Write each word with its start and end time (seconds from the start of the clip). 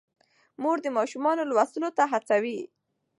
مور 0.61 0.77
د 0.85 0.87
ماشومانو 0.97 1.47
لوستلو 1.49 1.89
ته 1.97 2.03
هڅوي. 2.13 2.59